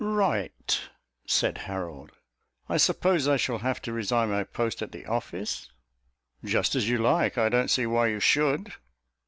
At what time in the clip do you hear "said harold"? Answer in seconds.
1.27-2.11